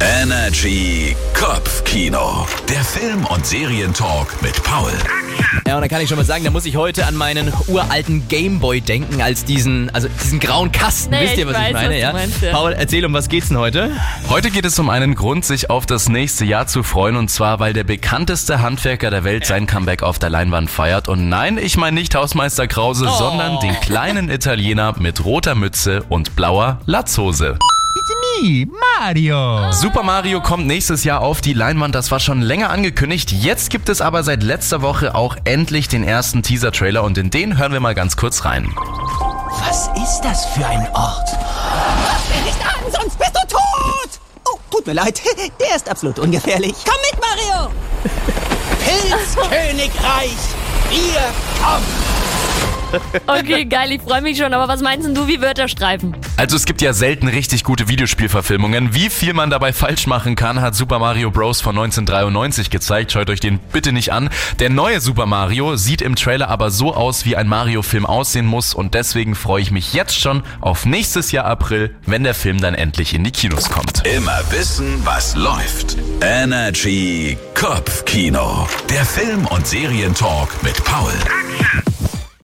[0.00, 2.46] Energy Kopfkino.
[2.68, 4.92] Der Film- und Serientalk mit Paul.
[5.66, 8.26] Ja, und dann kann ich schon mal sagen, da muss ich heute an meinen uralten
[8.28, 11.10] Gameboy denken, als diesen, also diesen grauen Kasten.
[11.10, 11.94] Nee, Wisst ihr, ich was ich weiß, meine?
[11.94, 12.12] was ja?
[12.12, 12.52] meinst, ja.
[12.52, 13.90] Paul, erzähl, um was geht's denn heute?
[14.28, 17.60] Heute geht es um einen Grund, sich auf das nächste Jahr zu freuen und zwar,
[17.60, 21.08] weil der bekannteste Handwerker der Welt sein Comeback auf der Leinwand feiert.
[21.08, 23.16] Und nein, ich meine nicht Hausmeister Krause, Oh.
[23.18, 27.58] sondern den kleinen Italiener mit roter Mütze und blauer Latzhose.
[28.40, 28.66] Me,
[28.98, 29.70] Mario.
[29.72, 33.32] Super Mario kommt nächstes Jahr auf die Leinwand, das war schon länger angekündigt.
[33.32, 37.58] Jetzt gibt es aber seit letzter Woche auch endlich den ersten Teaser-Trailer und in den
[37.58, 38.72] hören wir mal ganz kurz rein.
[39.60, 41.28] Was ist das für ein Ort?
[41.28, 44.20] Fass mich nicht an, sonst bist du tot!
[44.46, 45.20] Oh, tut mir leid.
[45.60, 46.74] Der ist absolut ungefährlich.
[46.84, 47.70] Komm mit, Mario!
[48.84, 50.36] Pilzkönigreich!
[50.90, 51.20] Wir
[51.62, 51.93] kommen!
[53.26, 54.52] Okay, geil, ich freue mich schon.
[54.52, 56.16] Aber was meinst denn du, wie wird der Streifen?
[56.36, 58.94] Also es gibt ja selten richtig gute Videospielverfilmungen.
[58.94, 61.60] Wie viel man dabei falsch machen kann, hat Super Mario Bros.
[61.60, 63.12] von 1993 gezeigt.
[63.12, 64.30] Schaut euch den bitte nicht an.
[64.58, 68.74] Der neue Super Mario sieht im Trailer aber so aus, wie ein Mario-Film aussehen muss.
[68.74, 72.74] Und deswegen freue ich mich jetzt schon auf nächstes Jahr April, wenn der Film dann
[72.74, 74.06] endlich in die Kinos kommt.
[74.06, 75.96] Immer wissen, was läuft.
[76.20, 78.66] Energy Kopfkino.
[78.90, 81.12] Der Film- und Serientalk mit Paul.